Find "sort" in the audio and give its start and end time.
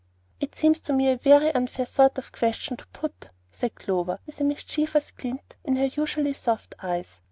1.85-2.17